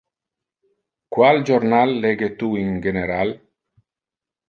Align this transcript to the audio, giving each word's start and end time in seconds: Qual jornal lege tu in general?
Qual 1.17 1.43
jornal 1.51 1.93
lege 2.07 2.33
tu 2.43 2.53
in 2.65 2.75
general? 2.89 3.39